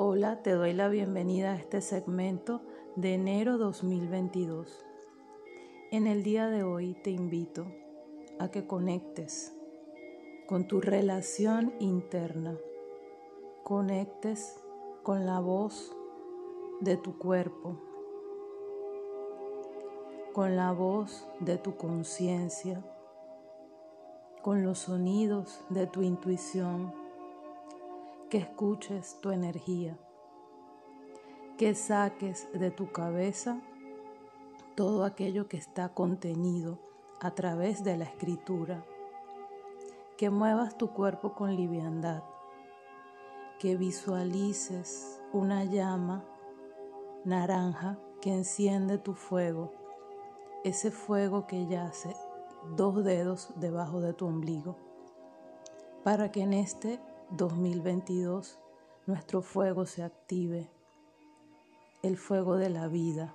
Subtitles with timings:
[0.00, 2.60] Hola, te doy la bienvenida a este segmento
[2.94, 4.86] de enero 2022.
[5.90, 7.66] En el día de hoy te invito
[8.38, 9.52] a que conectes
[10.46, 12.56] con tu relación interna,
[13.64, 14.62] conectes
[15.02, 15.92] con la voz
[16.78, 17.76] de tu cuerpo,
[20.32, 22.84] con la voz de tu conciencia,
[24.42, 27.07] con los sonidos de tu intuición
[28.28, 29.98] que escuches tu energía,
[31.56, 33.60] que saques de tu cabeza
[34.74, 36.78] todo aquello que está contenido
[37.20, 38.84] a través de la escritura,
[40.16, 42.22] que muevas tu cuerpo con liviandad,
[43.58, 46.24] que visualices una llama
[47.24, 49.72] naranja que enciende tu fuego,
[50.64, 52.14] ese fuego que yace
[52.76, 54.76] dos dedos debajo de tu ombligo,
[56.04, 58.58] para que en este 2022
[59.06, 60.68] nuestro fuego se active,
[62.02, 63.34] el fuego de la vida,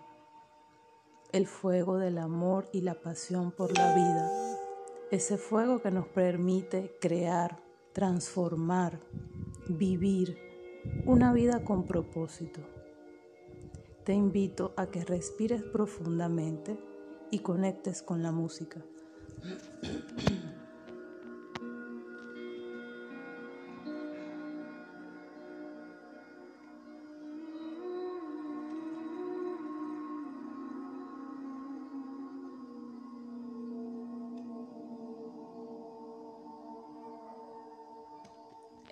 [1.32, 4.32] el fuego del amor y la pasión por la vida,
[5.12, 7.60] ese fuego que nos permite crear,
[7.92, 9.00] transformar,
[9.68, 10.38] vivir
[11.06, 12.62] una vida con propósito.
[14.04, 16.78] Te invito a que respires profundamente
[17.32, 18.84] y conectes con la música.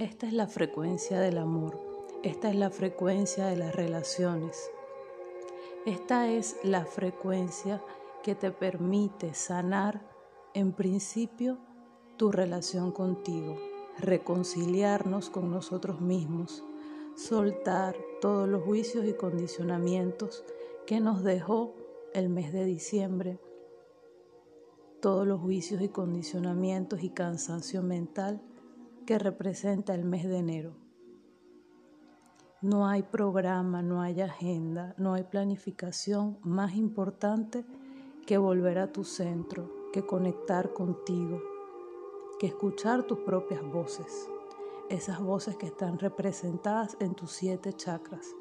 [0.01, 1.79] Esta es la frecuencia del amor,
[2.23, 4.71] esta es la frecuencia de las relaciones,
[5.85, 7.83] esta es la frecuencia
[8.23, 10.01] que te permite sanar
[10.55, 11.59] en principio
[12.17, 13.59] tu relación contigo,
[13.99, 16.63] reconciliarnos con nosotros mismos,
[17.15, 20.43] soltar todos los juicios y condicionamientos
[20.87, 21.75] que nos dejó
[22.15, 23.37] el mes de diciembre,
[24.99, 28.41] todos los juicios y condicionamientos y cansancio mental
[29.11, 30.71] que representa el mes de enero.
[32.61, 37.65] No hay programa, no hay agenda, no hay planificación más importante
[38.25, 41.41] que volver a tu centro, que conectar contigo,
[42.39, 44.29] que escuchar tus propias voces,
[44.87, 48.33] esas voces que están representadas en tus siete chakras.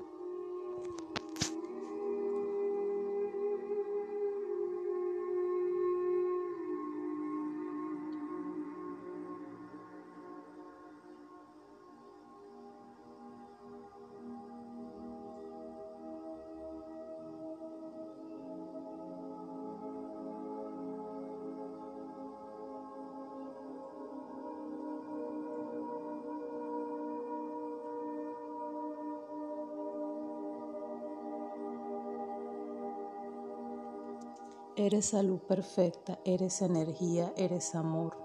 [34.81, 38.17] Eres salud perfecta, eres energía, eres amor.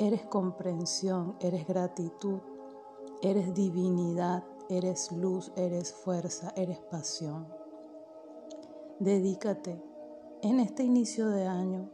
[0.00, 2.40] Eres comprensión, eres gratitud,
[3.22, 7.46] eres divinidad, eres luz, eres fuerza, eres pasión.
[8.98, 9.80] Dedícate
[10.42, 11.88] en este inicio de año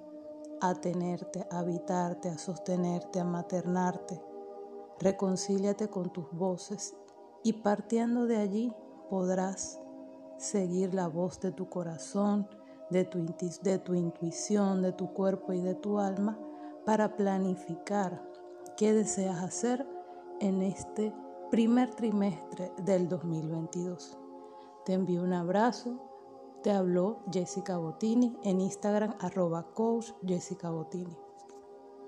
[0.62, 4.22] a tenerte, a habitarte, a sostenerte, a maternarte.
[5.00, 6.96] Reconcíliate con tus voces
[7.42, 8.72] y partiendo de allí
[9.10, 9.82] podrás
[10.38, 12.48] seguir la voz de tu corazón,
[12.90, 13.24] de tu,
[13.62, 16.38] de tu intuición, de tu cuerpo y de tu alma
[16.86, 18.22] para planificar
[18.76, 19.86] qué deseas hacer
[20.40, 21.12] en este
[21.50, 24.16] primer trimestre del 2022.
[24.84, 25.98] Te envío un abrazo.
[26.62, 31.27] Te habló Jessica Bottini en Instagram arroba coach Jessica Bottini.